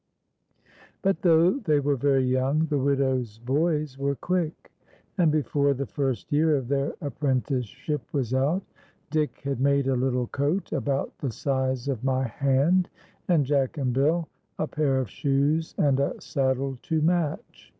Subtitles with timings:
[1.03, 4.71] 121 But thouj^h they were very young, the widow's boys were quick;
[5.19, 8.63] and before the first year of their appren ticesiiip was out,
[9.11, 12.89] Dick liad made a little coat about the size of n .y hand,
[13.27, 14.27] and Jack and Bill
[14.57, 17.69] a pair of shoes and a saddle to match.